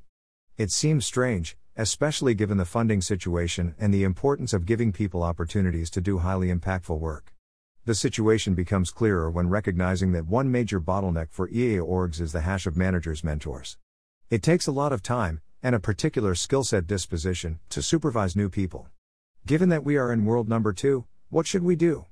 It 0.57 0.71
seems 0.71 1.05
strange, 1.05 1.55
especially 1.77 2.33
given 2.33 2.57
the 2.57 2.65
funding 2.65 3.01
situation 3.01 3.75
and 3.79 3.93
the 3.93 4.03
importance 4.03 4.53
of 4.53 4.65
giving 4.65 4.91
people 4.91 5.23
opportunities 5.23 5.89
to 5.89 6.01
do 6.01 6.19
highly 6.19 6.47
impactful 6.47 6.99
work. 6.99 7.33
The 7.85 7.95
situation 7.95 8.53
becomes 8.53 8.91
clearer 8.91 9.31
when 9.31 9.49
recognizing 9.49 10.11
that 10.11 10.27
one 10.27 10.51
major 10.51 10.79
bottleneck 10.79 11.31
for 11.31 11.49
EA 11.49 11.77
orgs 11.77 12.21
is 12.21 12.31
the 12.31 12.41
hash 12.41 12.67
of 12.67 12.77
managers' 12.77 13.23
mentors. 13.23 13.77
It 14.29 14.43
takes 14.43 14.67
a 14.67 14.71
lot 14.71 14.93
of 14.93 15.01
time, 15.01 15.41
and 15.63 15.73
a 15.73 15.79
particular 15.79 16.35
skill 16.35 16.63
set 16.63 16.87
disposition, 16.87 17.59
to 17.69 17.81
supervise 17.81 18.35
new 18.35 18.49
people. 18.49 18.87
Given 19.45 19.69
that 19.69 19.83
we 19.83 19.97
are 19.97 20.13
in 20.13 20.25
world 20.25 20.47
number 20.47 20.73
two, 20.73 21.05
what 21.29 21.47
should 21.47 21.63
we 21.63 21.75
do? 21.75 22.05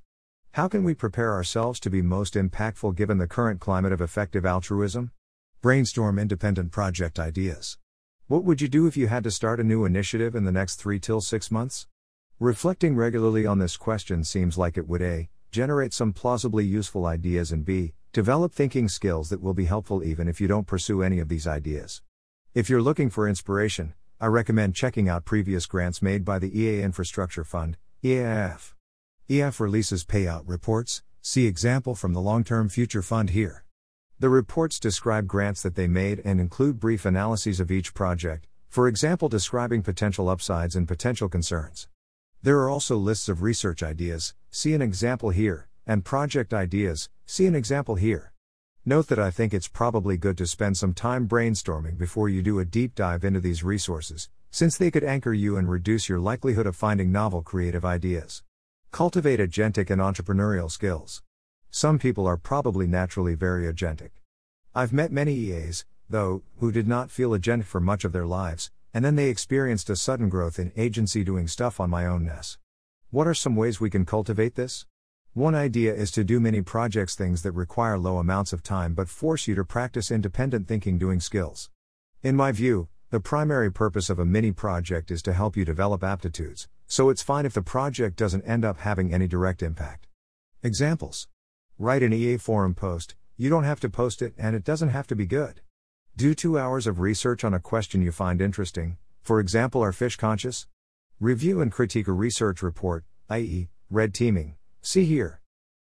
How 0.54 0.68
can 0.68 0.84
we 0.84 0.96
prepare 0.96 1.34
ourselves 1.34 1.80
to 1.82 1.90
be 1.90 2.02
most 2.02 2.34
impactful 2.34 2.96
given 2.96 3.20
the 3.20 3.28
current 3.28 3.60
climate 3.60 3.92
of 3.92 4.02
effective 4.02 4.46
altruism? 4.46 5.12
Brainstorm 5.62 6.18
independent 6.18 6.72
project 6.72 7.20
ideas. 7.20 7.78
What 8.30 8.44
would 8.44 8.62
you 8.62 8.68
do 8.68 8.86
if 8.86 8.96
you 8.96 9.08
had 9.08 9.24
to 9.24 9.32
start 9.32 9.60
a 9.60 9.64
new 9.64 9.86
initiative 9.86 10.36
in 10.36 10.44
the 10.44 10.52
next 10.52 10.76
3 10.76 11.00
till 11.00 11.20
6 11.20 11.50
months? 11.50 11.88
Reflecting 12.40 12.96
regularly 12.96 13.48
on 13.48 13.58
this 13.58 13.76
question 13.76 14.24
seems 14.24 14.56
like 14.56 14.78
it 14.78 14.88
would 14.88 15.02
A. 15.02 15.30
generate 15.50 15.96
some 15.96 16.14
plausibly 16.14 16.64
useful 16.64 17.08
ideas 17.08 17.52
and 17.52 17.66
B. 17.66 17.96
develop 18.14 18.54
thinking 18.54 18.88
skills 18.88 19.30
that 19.30 19.42
will 19.42 19.56
be 19.56 19.66
helpful 19.66 20.04
even 20.04 20.28
if 20.28 20.40
you 20.40 20.48
don't 20.48 20.68
pursue 20.68 21.02
any 21.02 21.18
of 21.18 21.28
these 21.28 21.48
ideas. 21.48 22.04
If 22.54 22.70
you're 22.70 22.84
looking 22.84 23.10
for 23.10 23.28
inspiration, 23.28 23.96
I 24.22 24.28
recommend 24.28 24.76
checking 24.76 25.10
out 25.10 25.26
previous 25.26 25.66
grants 25.66 26.00
made 26.00 26.24
by 26.24 26.38
the 26.38 26.56
EA 26.56 26.84
Infrastructure 26.84 27.44
Fund, 27.44 27.78
EAIF. 28.04 28.76
EAIF 29.28 29.60
releases 29.60 30.06
payout 30.06 30.44
reports, 30.46 31.02
see 31.24 31.48
example 31.48 31.96
from 31.96 32.14
the 32.14 32.22
Long 32.22 32.44
Term 32.44 32.70
Future 32.70 33.02
Fund 33.02 33.32
here. 33.32 33.66
The 34.22 34.28
reports 34.28 34.82
describe 34.82 35.28
grants 35.28 35.62
that 35.62 35.76
they 35.76 35.88
made 35.88 36.22
and 36.26 36.42
include 36.42 36.78
brief 36.78 37.06
analyses 37.06 37.62
of 37.62 37.72
each 37.72 37.94
project, 37.94 38.48
for 38.68 38.90
example, 38.90 39.30
describing 39.30 39.82
potential 39.82 40.28
upsides 40.28 40.76
and 40.76 40.86
potential 40.86 41.30
concerns. 41.30 41.88
There 42.44 42.60
are 42.60 42.70
also 42.70 42.98
lists 42.98 43.30
of 43.30 43.42
research 43.42 43.82
ideas, 43.82 44.34
see 44.52 44.74
an 44.74 44.82
example 44.82 45.30
here, 45.30 45.70
and 45.88 46.04
project 46.04 46.54
ideas, 46.54 47.10
see 47.26 47.46
an 47.46 47.56
example 47.56 47.96
here. 47.96 48.34
Note 48.84 49.08
that 49.08 49.20
I 49.20 49.32
think 49.32 49.54
it's 49.54 49.70
probably 49.70 50.18
good 50.18 50.38
to 50.40 50.48
spend 50.48 50.76
some 50.76 50.94
time 50.94 51.26
brainstorming 51.26 51.98
before 51.98 52.28
you 52.28 52.42
do 52.42 52.60
a 52.60 52.66
deep 52.66 52.96
dive 52.96 53.24
into 53.24 53.40
these 53.40 53.64
resources, 53.64 54.30
since 54.52 54.78
they 54.78 54.92
could 54.92 55.06
anchor 55.06 55.32
you 55.32 55.56
and 55.56 55.70
reduce 55.70 56.10
your 56.10 56.20
likelihood 56.20 56.68
of 56.68 56.76
finding 56.76 57.10
novel 57.10 57.42
creative 57.42 57.86
ideas. 57.86 58.44
Cultivate 58.92 59.40
agentic 59.40 59.90
and 59.90 60.02
entrepreneurial 60.02 60.70
skills. 60.70 61.24
Some 61.72 62.00
people 62.00 62.26
are 62.26 62.36
probably 62.36 62.88
naturally 62.88 63.36
very 63.36 63.72
agentic. 63.72 64.10
I've 64.74 64.92
met 64.92 65.12
many 65.12 65.36
EAs, 65.36 65.86
though, 66.10 66.42
who 66.58 66.72
did 66.72 66.88
not 66.88 67.12
feel 67.12 67.30
agentic 67.30 67.66
for 67.66 67.80
much 67.80 68.04
of 68.04 68.12
their 68.12 68.26
lives, 68.26 68.72
and 68.92 69.06
then 69.06 69.16
they 69.16 69.30
experienced 69.30 69.90
a 69.92 69.96
sudden 69.96 70.30
growth 70.30 70.58
in 70.58 70.72
agency 70.76 71.24
doing 71.24 71.48
stuff 71.48 71.80
on 71.80 71.92
my 71.92 72.06
ownness. 72.06 72.58
What 73.12 73.28
are 73.28 73.36
some 73.36 73.56
ways 73.56 73.80
we 73.80 73.92
can 73.92 74.04
cultivate 74.04 74.56
this? 74.56 74.88
One 75.34 75.54
idea 75.54 75.94
is 75.94 76.10
to 76.12 76.24
do 76.24 76.40
many 76.40 76.64
projects 76.64 77.14
things 77.16 77.44
that 77.44 77.52
require 77.52 78.00
low 78.00 78.18
amounts 78.18 78.52
of 78.52 78.64
time 78.64 78.96
but 78.96 79.08
force 79.08 79.48
you 79.48 79.54
to 79.54 79.64
practice 79.64 80.10
independent 80.10 80.68
thinking 80.68 80.98
doing 80.98 81.20
skills. 81.20 81.70
In 82.24 82.36
my 82.36 82.52
view, 82.52 82.88
the 83.12 83.20
primary 83.20 83.72
purpose 83.72 84.10
of 84.10 84.18
a 84.18 84.26
mini 84.26 84.52
project 84.52 85.12
is 85.12 85.22
to 85.22 85.34
help 85.34 85.56
you 85.56 85.66
develop 85.66 86.04
aptitudes, 86.04 86.68
so 86.88 87.10
it's 87.10 87.22
fine 87.22 87.46
if 87.46 87.54
the 87.54 87.62
project 87.62 88.16
doesn't 88.16 88.42
end 88.42 88.66
up 88.66 88.80
having 88.80 89.14
any 89.14 89.28
direct 89.28 89.62
impact. 89.62 90.08
Examples 90.64 91.28
Write 91.82 92.04
an 92.04 92.12
EA 92.12 92.36
forum 92.36 92.76
post, 92.76 93.16
you 93.38 93.50
don't 93.50 93.64
have 93.64 93.80
to 93.80 93.90
post 93.90 94.22
it 94.22 94.34
and 94.38 94.54
it 94.54 94.66
doesn't 94.66 94.90
have 94.90 95.08
to 95.08 95.16
be 95.16 95.26
good. 95.26 95.62
Do 96.18 96.34
two 96.34 96.60
hours 96.60 96.86
of 96.86 97.00
research 97.00 97.46
on 97.46 97.54
a 97.54 97.60
question 97.62 98.02
you 98.02 98.12
find 98.12 98.42
interesting, 98.42 98.98
for 99.22 99.40
example, 99.40 99.82
are 99.82 99.94
fish 99.94 100.18
conscious? 100.18 100.68
Review 101.22 101.62
and 101.62 101.72
critique 101.72 102.10
a 102.10 102.12
research 102.12 102.62
report, 102.62 103.06
i.e., 103.30 103.70
red 103.90 104.14
teaming, 104.14 104.58
see 104.82 105.06
here. 105.06 105.40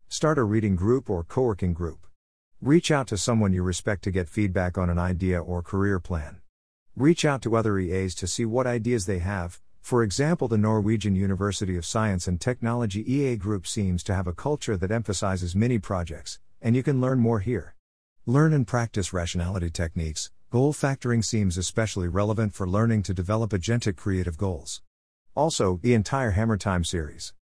Start 0.07 0.37
a 0.37 0.45
reading 0.45 0.77
group 0.77 1.09
or 1.09 1.25
co 1.25 1.41
working 1.45 1.73
group. 1.73 2.07
Reach 2.61 2.91
out 2.91 3.07
to 3.07 3.17
someone 3.17 3.55
you 3.55 3.63
respect 3.63 4.05
to 4.05 4.11
get 4.11 4.29
feedback 4.29 4.77
on 4.77 4.91
an 4.91 4.99
idea 4.99 5.41
or 5.41 5.63
career 5.63 5.99
plan. 5.99 6.43
Reach 6.95 7.25
out 7.25 7.41
to 7.41 7.57
other 7.57 7.79
EAs 7.79 8.15
to 8.17 8.27
see 8.27 8.45
what 8.45 8.67
ideas 8.67 9.07
they 9.07 9.21
have, 9.21 9.63
For 9.87 10.03
example, 10.03 10.49
the 10.49 10.59
Norwegian 10.59 11.15
University 11.15 11.77
of 11.77 11.87
Science 11.87 12.27
and 12.27 12.41
Technology 12.41 13.09
EA 13.09 13.37
group 13.37 13.69
seems 13.69 14.03
to 14.03 14.17
have 14.17 14.27
a 14.27 14.33
culture 14.33 14.77
that 14.77 14.91
emphasizes 14.91 15.55
mini 15.55 15.79
projects, 15.79 16.41
and 16.61 16.75
you 16.75 16.83
can 16.83 17.01
learn 17.01 17.21
more 17.21 17.39
here. 17.39 17.77
Learn 18.27 18.53
and 18.53 18.67
practice 18.67 19.13
rationality 19.13 19.71
techniques. 19.71 20.33
Goal 20.51 20.73
factoring 20.73 21.25
seems 21.25 21.57
especially 21.57 22.09
relevant 22.09 22.53
for 22.53 22.67
learning 22.69 23.05
to 23.05 23.15
develop 23.15 23.53
agentic 23.53 23.95
creative 23.95 24.37
goals. 24.37 24.83
Also, 25.37 25.79
the 25.85 25.95
entire 25.95 26.33
Hammer 26.33 26.57
Time 26.57 26.83
series. 26.83 27.33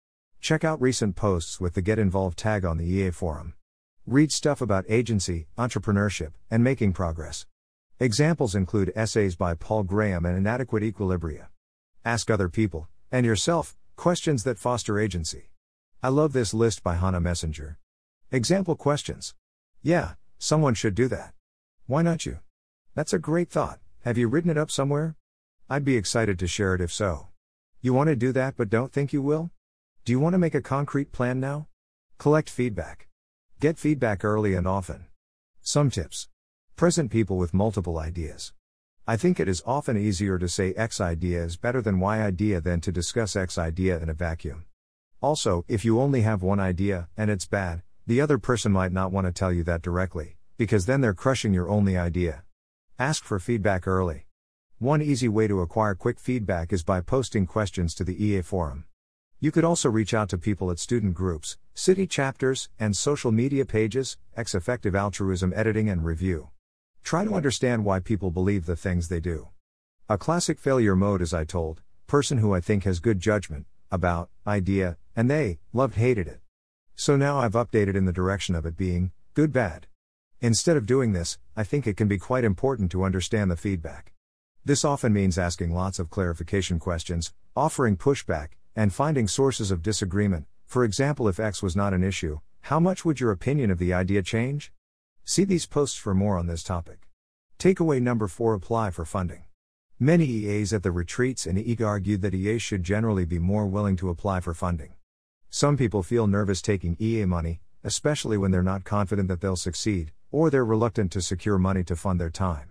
Check 0.42 0.64
out 0.64 0.82
recent 0.82 1.16
posts 1.16 1.62
with 1.62 1.72
the 1.72 1.80
Get 1.80 1.98
Involved 1.98 2.38
tag 2.38 2.66
on 2.66 2.76
the 2.76 2.84
EA 2.84 3.10
forum. 3.10 3.54
Read 4.06 4.30
stuff 4.30 4.60
about 4.60 4.84
agency, 4.90 5.46
entrepreneurship, 5.56 6.32
and 6.50 6.62
making 6.62 6.92
progress. 6.92 7.46
Examples 7.98 8.54
include 8.54 8.92
essays 8.94 9.34
by 9.34 9.54
Paul 9.54 9.84
Graham 9.84 10.26
and 10.26 10.36
Inadequate 10.36 10.82
Equilibria. 10.82 11.46
Ask 12.06 12.30
other 12.30 12.50
people, 12.50 12.88
and 13.10 13.24
yourself, 13.24 13.78
questions 13.96 14.44
that 14.44 14.58
foster 14.58 14.98
agency. 14.98 15.48
I 16.02 16.08
love 16.08 16.34
this 16.34 16.52
list 16.52 16.82
by 16.82 16.96
Hannah 16.96 17.18
Messenger. 17.18 17.78
Example 18.30 18.76
questions. 18.76 19.34
Yeah, 19.82 20.14
someone 20.38 20.74
should 20.74 20.94
do 20.94 21.08
that. 21.08 21.32
Why 21.86 22.02
not 22.02 22.26
you? 22.26 22.40
That's 22.94 23.14
a 23.14 23.18
great 23.18 23.48
thought. 23.48 23.78
Have 24.02 24.18
you 24.18 24.28
written 24.28 24.50
it 24.50 24.58
up 24.58 24.70
somewhere? 24.70 25.16
I'd 25.70 25.82
be 25.84 25.96
excited 25.96 26.38
to 26.40 26.46
share 26.46 26.74
it 26.74 26.82
if 26.82 26.92
so. 26.92 27.28
You 27.80 27.94
want 27.94 28.08
to 28.08 28.16
do 28.16 28.32
that 28.32 28.54
but 28.58 28.68
don't 28.68 28.92
think 28.92 29.14
you 29.14 29.22
will? 29.22 29.50
Do 30.04 30.12
you 30.12 30.20
want 30.20 30.34
to 30.34 30.38
make 30.38 30.54
a 30.54 30.60
concrete 30.60 31.10
plan 31.10 31.40
now? 31.40 31.68
Collect 32.18 32.50
feedback. 32.50 33.08
Get 33.60 33.78
feedback 33.78 34.26
early 34.26 34.52
and 34.52 34.68
often. 34.68 35.06
Some 35.62 35.88
tips. 35.88 36.28
Present 36.76 37.10
people 37.10 37.38
with 37.38 37.54
multiple 37.54 37.98
ideas. 37.98 38.52
I 39.06 39.18
think 39.18 39.38
it 39.38 39.48
is 39.48 39.62
often 39.66 39.98
easier 39.98 40.38
to 40.38 40.48
say 40.48 40.72
X 40.72 40.98
idea 40.98 41.44
is 41.44 41.58
better 41.58 41.82
than 41.82 42.00
Y 42.00 42.22
idea 42.22 42.62
than 42.62 42.80
to 42.80 42.90
discuss 42.90 43.36
X 43.36 43.58
idea 43.58 43.98
in 44.00 44.08
a 44.08 44.14
vacuum. 44.14 44.64
Also, 45.20 45.62
if 45.68 45.84
you 45.84 46.00
only 46.00 46.22
have 46.22 46.42
one 46.42 46.58
idea, 46.58 47.08
and 47.14 47.30
it's 47.30 47.44
bad, 47.44 47.82
the 48.06 48.22
other 48.22 48.38
person 48.38 48.72
might 48.72 48.92
not 48.92 49.12
want 49.12 49.26
to 49.26 49.32
tell 49.32 49.52
you 49.52 49.62
that 49.64 49.82
directly, 49.82 50.38
because 50.56 50.86
then 50.86 51.02
they're 51.02 51.12
crushing 51.12 51.52
your 51.52 51.68
only 51.68 51.98
idea. 51.98 52.44
Ask 52.98 53.24
for 53.24 53.38
feedback 53.38 53.86
early. 53.86 54.24
One 54.78 55.02
easy 55.02 55.28
way 55.28 55.48
to 55.48 55.60
acquire 55.60 55.94
quick 55.94 56.18
feedback 56.18 56.72
is 56.72 56.82
by 56.82 57.02
posting 57.02 57.44
questions 57.44 57.94
to 57.96 58.04
the 58.04 58.24
EA 58.24 58.40
forum. 58.40 58.86
You 59.38 59.52
could 59.52 59.64
also 59.64 59.90
reach 59.90 60.14
out 60.14 60.30
to 60.30 60.38
people 60.38 60.70
at 60.70 60.78
student 60.78 61.12
groups, 61.12 61.58
city 61.74 62.06
chapters, 62.06 62.70
and 62.80 62.96
social 62.96 63.32
media 63.32 63.66
pages, 63.66 64.16
X 64.34 64.54
effective 64.54 64.94
altruism 64.94 65.52
editing 65.54 65.90
and 65.90 66.06
review. 66.06 66.48
Try 67.04 67.26
to 67.26 67.34
understand 67.34 67.84
why 67.84 68.00
people 68.00 68.30
believe 68.30 68.64
the 68.64 68.76
things 68.76 69.08
they 69.08 69.20
do. 69.20 69.48
A 70.08 70.16
classic 70.16 70.58
failure 70.58 70.96
mode 70.96 71.20
is 71.20 71.34
I 71.34 71.44
told, 71.44 71.82
person 72.06 72.38
who 72.38 72.54
I 72.54 72.60
think 72.60 72.84
has 72.84 72.98
good 72.98 73.20
judgment, 73.20 73.66
about, 73.92 74.30
idea, 74.46 74.96
and 75.14 75.30
they, 75.30 75.58
loved 75.74 75.96
hated 75.96 76.26
it. 76.26 76.40
So 76.96 77.14
now 77.14 77.40
I've 77.40 77.52
updated 77.52 77.94
in 77.94 78.06
the 78.06 78.12
direction 78.12 78.54
of 78.54 78.64
it 78.64 78.78
being, 78.78 79.12
good 79.34 79.52
bad. 79.52 79.86
Instead 80.40 80.78
of 80.78 80.86
doing 80.86 81.12
this, 81.12 81.38
I 81.54 81.62
think 81.62 81.86
it 81.86 81.98
can 81.98 82.08
be 82.08 82.16
quite 82.16 82.42
important 82.42 82.90
to 82.92 83.04
understand 83.04 83.50
the 83.50 83.56
feedback. 83.56 84.14
This 84.64 84.82
often 84.82 85.12
means 85.12 85.36
asking 85.36 85.74
lots 85.74 85.98
of 85.98 86.08
clarification 86.08 86.78
questions, 86.78 87.34
offering 87.54 87.98
pushback, 87.98 88.52
and 88.74 88.94
finding 88.94 89.28
sources 89.28 89.70
of 89.70 89.82
disagreement. 89.82 90.46
For 90.64 90.84
example, 90.84 91.28
if 91.28 91.38
X 91.38 91.62
was 91.62 91.76
not 91.76 91.92
an 91.92 92.02
issue, 92.02 92.40
how 92.62 92.80
much 92.80 93.04
would 93.04 93.20
your 93.20 93.30
opinion 93.30 93.70
of 93.70 93.78
the 93.78 93.92
idea 93.92 94.22
change? 94.22 94.72
See 95.26 95.44
these 95.44 95.64
posts 95.64 95.96
for 95.96 96.12
more 96.12 96.36
on 96.36 96.48
this 96.48 96.62
topic. 96.62 97.08
Takeaway 97.58 98.00
number 98.00 98.28
4 98.28 98.52
Apply 98.52 98.90
for 98.90 99.06
funding. 99.06 99.44
Many 99.98 100.26
EAs 100.26 100.74
at 100.74 100.82
the 100.82 100.92
retreats 100.92 101.46
and 101.46 101.56
EAG 101.56 101.80
argued 101.80 102.20
that 102.20 102.34
EAs 102.34 102.60
should 102.60 102.82
generally 102.82 103.24
be 103.24 103.38
more 103.38 103.64
willing 103.64 103.96
to 103.96 104.10
apply 104.10 104.40
for 104.40 104.52
funding. 104.52 104.92
Some 105.48 105.78
people 105.78 106.02
feel 106.02 106.26
nervous 106.26 106.60
taking 106.60 106.98
EA 107.00 107.24
money, 107.24 107.62
especially 107.82 108.36
when 108.36 108.50
they're 108.50 108.62
not 108.62 108.84
confident 108.84 109.28
that 109.28 109.40
they'll 109.40 109.56
succeed, 109.56 110.12
or 110.30 110.50
they're 110.50 110.62
reluctant 110.62 111.10
to 111.12 111.22
secure 111.22 111.56
money 111.56 111.84
to 111.84 111.96
fund 111.96 112.20
their 112.20 112.28
time. 112.28 112.68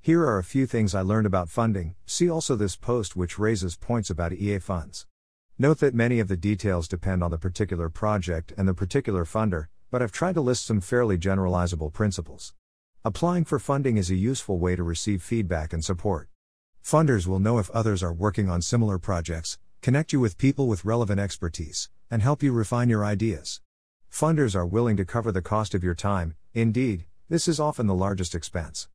Here 0.00 0.22
are 0.22 0.38
a 0.38 0.44
few 0.44 0.66
things 0.66 0.94
I 0.94 1.00
learned 1.00 1.26
about 1.26 1.48
funding. 1.48 1.96
See 2.06 2.30
also 2.30 2.54
this 2.54 2.76
post, 2.76 3.16
which 3.16 3.40
raises 3.40 3.76
points 3.76 4.08
about 4.08 4.32
EA 4.32 4.60
funds. 4.60 5.08
Note 5.58 5.80
that 5.80 5.94
many 5.94 6.20
of 6.20 6.28
the 6.28 6.36
details 6.36 6.86
depend 6.86 7.24
on 7.24 7.32
the 7.32 7.38
particular 7.38 7.88
project 7.88 8.52
and 8.56 8.68
the 8.68 8.74
particular 8.74 9.24
funder, 9.24 9.66
but 9.90 10.02
I've 10.02 10.12
tried 10.12 10.34
to 10.34 10.40
list 10.40 10.66
some 10.66 10.80
fairly 10.80 11.16
generalizable 11.16 11.92
principles. 11.92 12.54
Applying 13.04 13.44
for 13.44 13.58
funding 13.58 13.96
is 13.96 14.10
a 14.10 14.16
useful 14.16 14.58
way 14.58 14.76
to 14.76 14.82
receive 14.82 15.22
feedback 15.22 15.72
and 15.72 15.84
support. 15.84 16.28
Funders 16.84 17.26
will 17.26 17.38
know 17.38 17.58
if 17.58 17.70
others 17.70 18.02
are 18.02 18.12
working 18.12 18.50
on 18.50 18.60
similar 18.62 18.98
projects, 18.98 19.58
connect 19.80 20.12
you 20.12 20.20
with 20.20 20.38
people 20.38 20.66
with 20.66 20.84
relevant 20.84 21.20
expertise, 21.20 21.88
and 22.10 22.22
help 22.22 22.42
you 22.42 22.52
refine 22.52 22.88
your 22.88 23.04
ideas. 23.04 23.60
Funders 24.10 24.54
are 24.54 24.66
willing 24.66 24.96
to 24.96 25.04
cover 25.04 25.30
the 25.30 25.42
cost 25.42 25.74
of 25.74 25.84
your 25.84 25.94
time, 25.94 26.34
indeed, 26.54 27.06
this 27.28 27.46
is 27.46 27.60
often 27.60 27.86
the 27.86 27.94
largest 27.94 28.34
expense. 28.34 28.88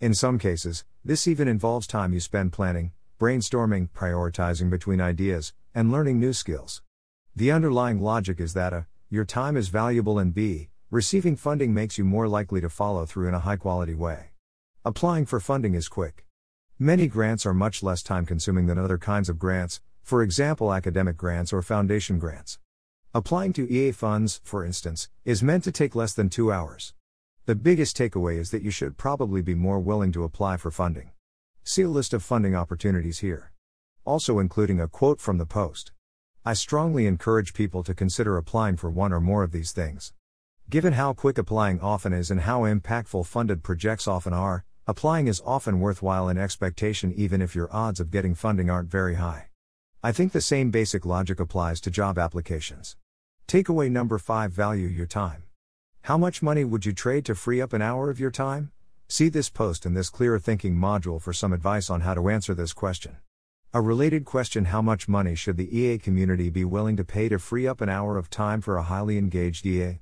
In 0.00 0.12
some 0.12 0.38
cases, 0.38 0.84
this 1.04 1.28
even 1.28 1.48
involves 1.48 1.86
time 1.86 2.12
you 2.12 2.20
spend 2.20 2.52
planning, 2.52 2.92
brainstorming, 3.18 3.88
prioritizing 3.90 4.68
between 4.68 5.00
ideas, 5.00 5.52
and 5.74 5.90
learning 5.90 6.18
new 6.18 6.32
skills. 6.32 6.82
The 7.34 7.52
underlying 7.52 8.00
logic 8.00 8.40
is 8.40 8.54
that 8.54 8.72
a 8.72 8.86
your 9.08 9.24
time 9.24 9.56
is 9.56 9.68
valuable 9.68 10.18
and 10.18 10.34
B, 10.34 10.68
receiving 10.90 11.36
funding 11.36 11.72
makes 11.72 11.96
you 11.96 12.04
more 12.04 12.26
likely 12.26 12.60
to 12.60 12.68
follow 12.68 13.06
through 13.06 13.28
in 13.28 13.34
a 13.34 13.38
high 13.38 13.54
quality 13.54 13.94
way. 13.94 14.30
Applying 14.84 15.26
for 15.26 15.38
funding 15.38 15.74
is 15.74 15.86
quick. 15.86 16.26
Many 16.76 17.06
grants 17.06 17.46
are 17.46 17.54
much 17.54 17.84
less 17.84 18.02
time 18.02 18.26
consuming 18.26 18.66
than 18.66 18.78
other 18.78 18.98
kinds 18.98 19.28
of 19.28 19.38
grants, 19.38 19.80
for 20.02 20.22
example, 20.22 20.74
academic 20.74 21.16
grants 21.16 21.52
or 21.52 21.62
foundation 21.62 22.18
grants. 22.18 22.58
Applying 23.14 23.52
to 23.52 23.70
EA 23.72 23.92
funds, 23.92 24.40
for 24.42 24.64
instance, 24.64 25.08
is 25.24 25.40
meant 25.40 25.62
to 25.64 25.72
take 25.72 25.94
less 25.94 26.12
than 26.12 26.28
two 26.28 26.52
hours. 26.52 26.92
The 27.44 27.54
biggest 27.54 27.96
takeaway 27.96 28.38
is 28.38 28.50
that 28.50 28.62
you 28.62 28.72
should 28.72 28.96
probably 28.96 29.40
be 29.40 29.54
more 29.54 29.78
willing 29.78 30.10
to 30.12 30.24
apply 30.24 30.56
for 30.56 30.72
funding. 30.72 31.12
See 31.62 31.82
a 31.82 31.88
list 31.88 32.12
of 32.12 32.24
funding 32.24 32.56
opportunities 32.56 33.20
here. 33.20 33.52
Also, 34.04 34.40
including 34.40 34.80
a 34.80 34.88
quote 34.88 35.20
from 35.20 35.38
the 35.38 35.46
post. 35.46 35.92
I 36.48 36.52
strongly 36.52 37.08
encourage 37.08 37.54
people 37.54 37.82
to 37.82 37.92
consider 37.92 38.36
applying 38.36 38.76
for 38.76 38.88
one 38.88 39.12
or 39.12 39.20
more 39.20 39.42
of 39.42 39.50
these 39.50 39.72
things. 39.72 40.12
Given 40.70 40.92
how 40.92 41.12
quick 41.12 41.38
applying 41.38 41.80
often 41.80 42.12
is 42.12 42.30
and 42.30 42.42
how 42.42 42.60
impactful 42.60 43.26
funded 43.26 43.64
projects 43.64 44.06
often 44.06 44.32
are, 44.32 44.64
applying 44.86 45.26
is 45.26 45.42
often 45.44 45.80
worthwhile 45.80 46.28
in 46.28 46.38
expectation 46.38 47.12
even 47.16 47.42
if 47.42 47.56
your 47.56 47.68
odds 47.74 47.98
of 47.98 48.12
getting 48.12 48.36
funding 48.36 48.70
aren't 48.70 48.88
very 48.88 49.16
high. 49.16 49.48
I 50.04 50.12
think 50.12 50.30
the 50.30 50.40
same 50.40 50.70
basic 50.70 51.04
logic 51.04 51.40
applies 51.40 51.80
to 51.80 51.90
job 51.90 52.16
applications. 52.16 52.96
Takeaway 53.48 53.90
number 53.90 54.16
5 54.16 54.52
Value 54.52 54.86
your 54.86 55.06
time. 55.06 55.42
How 56.02 56.16
much 56.16 56.42
money 56.42 56.62
would 56.62 56.86
you 56.86 56.92
trade 56.92 57.24
to 57.24 57.34
free 57.34 57.60
up 57.60 57.72
an 57.72 57.82
hour 57.82 58.08
of 58.08 58.20
your 58.20 58.30
time? 58.30 58.70
See 59.08 59.28
this 59.28 59.50
post 59.50 59.84
in 59.84 59.94
this 59.94 60.10
Clear 60.10 60.38
Thinking 60.38 60.76
module 60.76 61.20
for 61.20 61.32
some 61.32 61.52
advice 61.52 61.90
on 61.90 62.02
how 62.02 62.14
to 62.14 62.28
answer 62.28 62.54
this 62.54 62.72
question. 62.72 63.16
A 63.74 63.80
related 63.82 64.24
question 64.24 64.66
How 64.66 64.80
much 64.80 65.08
money 65.08 65.34
should 65.34 65.56
the 65.56 65.76
EA 65.76 65.98
community 65.98 66.50
be 66.50 66.64
willing 66.64 66.96
to 66.96 67.04
pay 67.04 67.28
to 67.28 67.38
free 67.38 67.66
up 67.66 67.80
an 67.80 67.88
hour 67.88 68.16
of 68.16 68.30
time 68.30 68.60
for 68.60 68.76
a 68.76 68.82
highly 68.82 69.18
engaged 69.18 69.66
EA? 69.66 70.00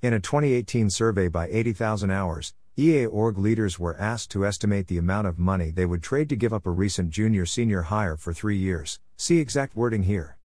In 0.00 0.14
a 0.14 0.18
2018 0.18 0.90
survey 0.90 1.28
by 1.28 1.46
80,000 1.48 2.10
hours, 2.10 2.54
EA 2.76 3.06
org 3.06 3.38
leaders 3.38 3.78
were 3.78 3.96
asked 4.00 4.30
to 4.30 4.46
estimate 4.46 4.88
the 4.88 4.98
amount 4.98 5.28
of 5.28 5.38
money 5.38 5.70
they 5.70 5.84
would 5.84 6.02
trade 6.02 6.28
to 6.30 6.36
give 6.36 6.52
up 6.52 6.66
a 6.66 6.70
recent 6.70 7.10
junior 7.10 7.46
senior 7.46 7.82
hire 7.82 8.16
for 8.16 8.32
three 8.32 8.56
years. 8.56 8.98
See 9.18 9.38
exact 9.38 9.76
wording 9.76 10.04
here. 10.04 10.38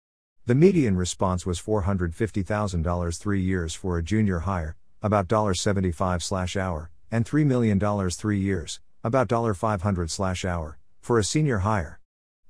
The 0.46 0.54
median 0.54 0.98
response 0.98 1.46
was 1.46 1.62
$450,000 1.62 3.18
three 3.18 3.42
years 3.42 3.74
for 3.74 3.98
a 3.98 4.04
junior 4.04 4.40
hire, 4.40 4.76
about 5.02 5.30
$75 5.30 6.22
slash 6.22 6.56
hour, 6.58 6.92
and 7.10 7.26
$3 7.26 7.46
million 7.46 7.80
three 8.12 8.40
years, 8.40 8.82
about 9.04 9.30
$500 9.30 10.10
slash 10.10 10.46
hour, 10.46 10.78
for 11.02 11.18
a 11.18 11.24
senior 11.24 11.60
hire. 11.60 11.97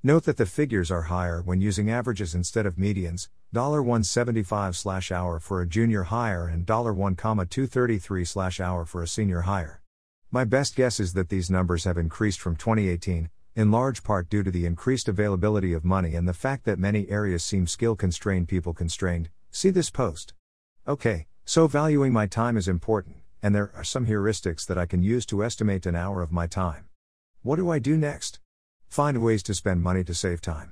Note 0.03 0.25
that 0.25 0.37
the 0.37 0.45
figures 0.45 0.91
are 0.91 1.01
higher 1.03 1.41
when 1.41 1.59
using 1.59 1.89
averages 1.89 2.35
instead 2.35 2.67
of 2.67 2.75
medians, 2.75 3.29
$175 3.53 5.11
hour 5.11 5.39
for 5.39 5.59
a 5.59 5.67
junior 5.67 6.03
hire 6.03 6.47
and 6.47 6.67
$1,233 6.67 8.59
hour 8.59 8.85
for 8.85 9.01
a 9.01 9.07
senior 9.07 9.41
hire. 9.41 9.81
My 10.29 10.43
best 10.43 10.75
guess 10.75 10.99
is 10.99 11.13
that 11.13 11.29
these 11.29 11.49
numbers 11.49 11.85
have 11.85 11.97
increased 11.97 12.39
from 12.39 12.55
2018, 12.55 13.31
in 13.55 13.71
large 13.71 14.03
part 14.03 14.29
due 14.29 14.43
to 14.43 14.51
the 14.51 14.67
increased 14.67 15.07
availability 15.07 15.73
of 15.73 15.83
money 15.83 16.13
and 16.13 16.27
the 16.27 16.33
fact 16.33 16.65
that 16.65 16.77
many 16.77 17.09
areas 17.09 17.43
seem 17.43 17.65
skill 17.65 17.95
constrained, 17.95 18.47
people 18.47 18.75
constrained. 18.75 19.29
See 19.49 19.71
this 19.71 19.89
post. 19.89 20.35
Okay, 20.87 21.25
so 21.43 21.65
valuing 21.65 22.13
my 22.13 22.27
time 22.27 22.55
is 22.55 22.67
important, 22.67 23.15
and 23.41 23.55
there 23.55 23.71
are 23.75 23.83
some 23.83 24.05
heuristics 24.05 24.63
that 24.67 24.77
I 24.77 24.85
can 24.85 25.01
use 25.01 25.25
to 25.25 25.43
estimate 25.43 25.87
an 25.87 25.95
hour 25.95 26.21
of 26.21 26.31
my 26.31 26.45
time. 26.45 26.85
What 27.41 27.55
do 27.55 27.71
I 27.71 27.79
do 27.79 27.97
next? 27.97 28.39
Find 28.89 29.21
ways 29.21 29.43
to 29.43 29.53
spend 29.53 29.83
money 29.83 30.03
to 30.03 30.13
save 30.13 30.41
time. 30.41 30.71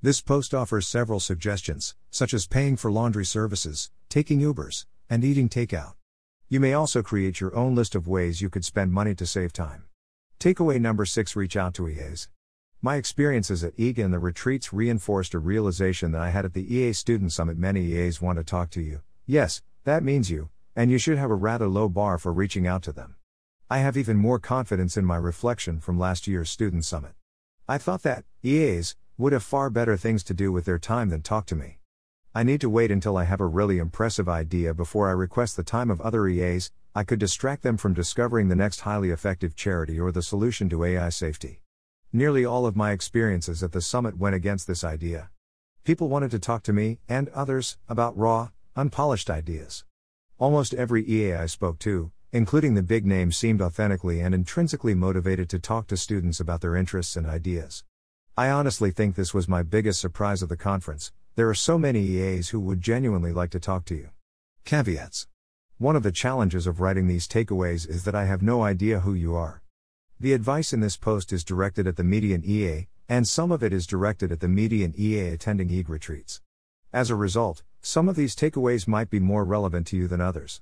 This 0.00 0.20
post 0.20 0.54
offers 0.54 0.86
several 0.86 1.20
suggestions, 1.20 1.94
such 2.10 2.32
as 2.32 2.46
paying 2.46 2.76
for 2.76 2.90
laundry 2.90 3.24
services, 3.24 3.90
taking 4.08 4.40
Ubers, 4.40 4.86
and 5.10 5.24
eating 5.24 5.48
takeout. 5.48 5.94
You 6.48 6.60
may 6.60 6.72
also 6.72 7.02
create 7.02 7.40
your 7.40 7.54
own 7.54 7.74
list 7.74 7.94
of 7.94 8.08
ways 8.08 8.40
you 8.40 8.48
could 8.48 8.64
spend 8.64 8.92
money 8.92 9.14
to 9.16 9.26
save 9.26 9.52
time. 9.52 9.84
Takeaway 10.40 10.80
number 10.80 11.04
6 11.04 11.36
Reach 11.36 11.56
out 11.56 11.74
to 11.74 11.88
EAs. 11.88 12.28
My 12.80 12.94
experiences 12.94 13.64
at 13.64 13.76
EAGA 13.76 14.04
and 14.04 14.14
the 14.14 14.20
retreats 14.20 14.72
reinforced 14.72 15.34
a 15.34 15.40
realization 15.40 16.12
that 16.12 16.22
I 16.22 16.30
had 16.30 16.44
at 16.44 16.54
the 16.54 16.74
EA 16.74 16.92
Student 16.92 17.32
Summit. 17.32 17.58
Many 17.58 17.82
EAs 17.86 18.22
want 18.22 18.38
to 18.38 18.44
talk 18.44 18.70
to 18.70 18.80
you. 18.80 19.02
Yes, 19.26 19.62
that 19.84 20.04
means 20.04 20.30
you, 20.30 20.48
and 20.76 20.90
you 20.90 20.96
should 20.96 21.18
have 21.18 21.30
a 21.30 21.34
rather 21.34 21.66
low 21.66 21.88
bar 21.88 22.18
for 22.18 22.32
reaching 22.32 22.68
out 22.68 22.84
to 22.84 22.92
them. 22.92 23.16
I 23.68 23.78
have 23.78 23.96
even 23.96 24.16
more 24.16 24.38
confidence 24.38 24.96
in 24.96 25.04
my 25.04 25.16
reflection 25.16 25.80
from 25.80 25.98
last 25.98 26.28
year's 26.28 26.48
Student 26.50 26.84
Summit. 26.84 27.17
I 27.70 27.76
thought 27.76 28.02
that, 28.04 28.24
EAs, 28.42 28.96
would 29.18 29.34
have 29.34 29.42
far 29.42 29.68
better 29.68 29.98
things 29.98 30.24
to 30.24 30.32
do 30.32 30.50
with 30.50 30.64
their 30.64 30.78
time 30.78 31.10
than 31.10 31.20
talk 31.20 31.44
to 31.46 31.54
me. 31.54 31.80
I 32.34 32.42
need 32.42 32.62
to 32.62 32.70
wait 32.70 32.90
until 32.90 33.18
I 33.18 33.24
have 33.24 33.42
a 33.42 33.46
really 33.46 33.76
impressive 33.76 34.26
idea 34.26 34.72
before 34.72 35.06
I 35.10 35.12
request 35.12 35.54
the 35.54 35.62
time 35.62 35.90
of 35.90 36.00
other 36.00 36.26
EAs, 36.26 36.70
I 36.94 37.04
could 37.04 37.18
distract 37.18 37.62
them 37.62 37.76
from 37.76 37.92
discovering 37.92 38.48
the 38.48 38.56
next 38.56 38.80
highly 38.80 39.10
effective 39.10 39.54
charity 39.54 40.00
or 40.00 40.10
the 40.10 40.22
solution 40.22 40.70
to 40.70 40.82
AI 40.82 41.10
safety. 41.10 41.60
Nearly 42.10 42.42
all 42.42 42.64
of 42.64 42.74
my 42.74 42.92
experiences 42.92 43.62
at 43.62 43.72
the 43.72 43.82
summit 43.82 44.16
went 44.16 44.34
against 44.34 44.66
this 44.66 44.82
idea. 44.82 45.28
People 45.84 46.08
wanted 46.08 46.30
to 46.30 46.38
talk 46.38 46.62
to 46.62 46.72
me, 46.72 47.00
and 47.06 47.28
others, 47.30 47.76
about 47.86 48.16
raw, 48.16 48.48
unpolished 48.76 49.28
ideas. 49.28 49.84
Almost 50.38 50.72
every 50.72 51.06
EA 51.06 51.34
I 51.34 51.46
spoke 51.46 51.78
to, 51.80 52.12
including 52.32 52.74
the 52.74 52.82
big 52.82 53.06
names, 53.06 53.38
seemed 53.38 53.62
authentically 53.62 54.20
and 54.20 54.34
intrinsically 54.34 54.94
motivated 54.94 55.48
to 55.48 55.58
talk 55.58 55.86
to 55.86 55.96
students 55.96 56.40
about 56.40 56.60
their 56.60 56.76
interests 56.76 57.16
and 57.16 57.26
ideas. 57.26 57.84
I 58.36 58.50
honestly 58.50 58.90
think 58.90 59.14
this 59.14 59.32
was 59.32 59.48
my 59.48 59.62
biggest 59.62 60.00
surprise 60.00 60.42
of 60.42 60.50
the 60.50 60.56
conference. 60.56 61.10
There 61.36 61.48
are 61.48 61.54
so 61.54 61.78
many 61.78 62.00
EAs 62.00 62.50
who 62.50 62.60
would 62.60 62.82
genuinely 62.82 63.32
like 63.32 63.50
to 63.50 63.60
talk 63.60 63.86
to 63.86 63.94
you. 63.94 64.10
Caveats 64.64 65.26
One 65.78 65.96
of 65.96 66.02
the 66.02 66.12
challenges 66.12 66.66
of 66.66 66.80
writing 66.80 67.06
these 67.06 67.26
takeaways 67.26 67.88
is 67.88 68.04
that 68.04 68.14
I 68.14 68.26
have 68.26 68.42
no 68.42 68.62
idea 68.62 69.00
who 69.00 69.14
you 69.14 69.34
are. 69.34 69.62
The 70.20 70.34
advice 70.34 70.72
in 70.72 70.80
this 70.80 70.96
post 70.96 71.32
is 71.32 71.44
directed 71.44 71.86
at 71.86 71.96
the 71.96 72.04
median 72.04 72.42
EA, 72.44 72.88
and 73.08 73.26
some 73.26 73.50
of 73.50 73.62
it 73.62 73.72
is 73.72 73.86
directed 73.86 74.30
at 74.30 74.40
the 74.40 74.48
median 74.48 74.92
EA 74.98 75.28
attending 75.28 75.70
EAG 75.70 75.88
retreats. 75.88 76.42
As 76.92 77.08
a 77.08 77.14
result, 77.14 77.62
some 77.80 78.06
of 78.06 78.16
these 78.16 78.36
takeaways 78.36 78.86
might 78.86 79.08
be 79.08 79.18
more 79.18 79.44
relevant 79.44 79.86
to 79.86 79.96
you 79.96 80.08
than 80.08 80.20
others. 80.20 80.60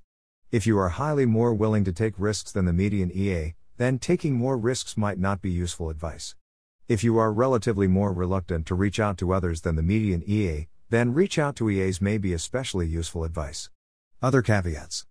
If 0.56 0.66
you 0.66 0.78
are 0.78 0.88
highly 0.88 1.26
more 1.26 1.52
willing 1.52 1.84
to 1.84 1.92
take 1.92 2.14
risks 2.16 2.50
than 2.50 2.64
the 2.64 2.72
median 2.72 3.10
EA, 3.12 3.52
then 3.76 3.98
taking 3.98 4.32
more 4.32 4.56
risks 4.56 4.96
might 4.96 5.18
not 5.18 5.42
be 5.42 5.50
useful 5.50 5.90
advice. 5.90 6.34
If 6.88 7.04
you 7.04 7.18
are 7.18 7.30
relatively 7.30 7.86
more 7.86 8.10
reluctant 8.10 8.64
to 8.68 8.74
reach 8.74 8.98
out 8.98 9.18
to 9.18 9.34
others 9.34 9.60
than 9.60 9.76
the 9.76 9.82
median 9.82 10.22
EA, 10.26 10.68
then 10.88 11.12
reach 11.12 11.38
out 11.38 11.56
to 11.56 11.68
EAs 11.68 12.00
may 12.00 12.16
be 12.16 12.32
especially 12.32 12.86
useful 12.86 13.22
advice. 13.22 13.68
Other 14.22 14.40
caveats 14.40 15.04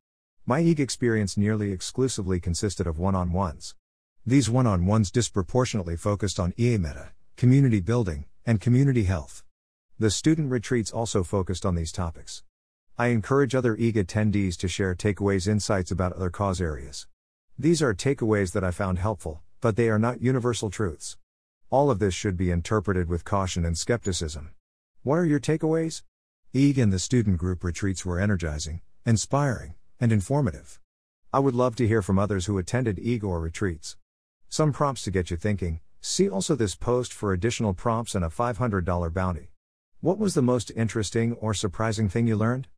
My 0.47 0.61
EAG 0.61 0.79
experience 0.79 1.37
nearly 1.37 1.71
exclusively 1.71 2.39
consisted 2.39 2.87
of 2.87 2.97
one 2.97 3.13
on 3.13 3.31
ones. 3.31 3.75
These 4.25 4.49
one 4.49 4.65
on 4.65 4.87
ones 4.87 5.11
disproportionately 5.11 5.95
focused 5.95 6.39
on 6.39 6.55
EA 6.57 6.79
meta, 6.79 7.11
community 7.35 7.81
building, 7.81 8.25
and 8.47 8.59
community 8.59 9.03
health. 9.03 9.43
The 9.99 10.09
student 10.09 10.49
retreats 10.49 10.89
also 10.89 11.21
focused 11.23 11.67
on 11.67 11.75
these 11.75 11.91
topics. 11.91 12.41
I 12.97 13.07
encourage 13.07 13.53
other 13.53 13.75
EAG 13.75 13.95
attendees 13.95 14.55
to 14.55 14.69
share 14.69 14.95
takeaways 14.95 15.49
insights 15.49 15.91
about 15.91 16.13
other 16.13 16.29
cause 16.29 16.61
areas. 16.61 17.07
These 17.59 17.81
are 17.81 17.93
takeaways 17.93 18.53
that 18.53 18.63
I 18.63 18.71
found 18.71 18.99
helpful, 18.99 19.41
but 19.59 19.75
they 19.75 19.89
are 19.89 19.99
not 19.99 20.21
universal 20.21 20.69
truths. 20.69 21.17
All 21.69 21.91
of 21.91 21.99
this 21.99 22.13
should 22.13 22.37
be 22.37 22.51
interpreted 22.51 23.09
with 23.09 23.25
caution 23.25 23.65
and 23.65 23.77
skepticism. 23.77 24.51
What 25.03 25.15
are 25.15 25.25
your 25.25 25.41
takeaways? 25.41 26.03
EAG 26.53 26.77
and 26.81 26.93
the 26.93 26.99
student 26.99 27.37
group 27.37 27.65
retreats 27.65 28.05
were 28.05 28.17
energizing, 28.17 28.79
inspiring, 29.05 29.75
and 29.99 30.13
informative. 30.13 30.79
I 31.33 31.39
would 31.39 31.53
love 31.53 31.75
to 31.75 31.87
hear 31.89 32.01
from 32.01 32.17
others 32.17 32.45
who 32.45 32.57
attended 32.57 32.97
EAG 32.97 33.25
or 33.25 33.41
retreats. 33.41 33.97
Some 34.47 34.71
prompts 34.71 35.03
to 35.03 35.11
get 35.11 35.29
you 35.29 35.35
thinking. 35.35 35.81
See 35.99 36.29
also 36.29 36.55
this 36.55 36.75
post 36.75 37.11
for 37.11 37.33
additional 37.33 37.73
prompts 37.73 38.15
and 38.15 38.23
a 38.23 38.29
$500 38.29 39.13
bounty. 39.13 39.49
What 39.99 40.17
was 40.17 40.33
the 40.33 40.41
most 40.41 40.71
interesting 40.77 41.33
or 41.33 41.53
surprising 41.53 42.07
thing 42.07 42.25
you 42.25 42.37
learned? 42.37 42.69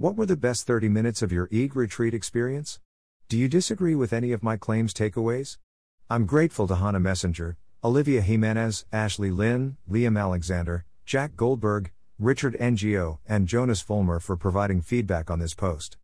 What 0.00 0.16
were 0.16 0.24
the 0.24 0.34
best 0.34 0.66
30 0.66 0.88
minutes 0.88 1.20
of 1.20 1.30
your 1.30 1.46
EAG 1.48 1.74
retreat 1.74 2.14
experience? 2.14 2.80
Do 3.28 3.36
you 3.36 3.48
disagree 3.48 3.94
with 3.94 4.14
any 4.14 4.32
of 4.32 4.42
my 4.42 4.56
claims 4.56 4.94
takeaways? 4.94 5.58
I'm 6.08 6.24
grateful 6.24 6.66
to 6.68 6.76
Hannah 6.76 6.98
Messenger, 6.98 7.58
Olivia 7.84 8.22
Jimenez, 8.22 8.86
Ashley 8.90 9.30
Lynn, 9.30 9.76
Liam 9.86 10.18
Alexander, 10.18 10.86
Jack 11.04 11.36
Goldberg, 11.36 11.92
Richard 12.18 12.56
Ngo, 12.58 13.18
and 13.28 13.46
Jonas 13.46 13.82
Vollmer 13.82 14.22
for 14.22 14.38
providing 14.38 14.80
feedback 14.80 15.30
on 15.30 15.38
this 15.38 15.52
post. 15.52 15.98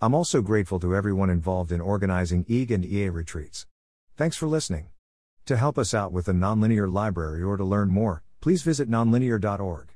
I'm 0.00 0.14
also 0.14 0.42
grateful 0.42 0.78
to 0.78 0.94
everyone 0.94 1.28
involved 1.28 1.72
in 1.72 1.80
organizing 1.80 2.44
EAG 2.44 2.70
and 2.70 2.84
EA 2.84 3.08
retreats. 3.08 3.66
Thanks 4.16 4.36
for 4.36 4.46
listening. 4.46 4.90
To 5.46 5.56
help 5.56 5.76
us 5.76 5.92
out 5.92 6.12
with 6.12 6.26
the 6.26 6.32
Nonlinear 6.32 6.88
Library 6.88 7.42
or 7.42 7.56
to 7.56 7.64
learn 7.64 7.88
more, 7.88 8.22
please 8.40 8.62
visit 8.62 8.88
nonlinear.org. 8.88 9.88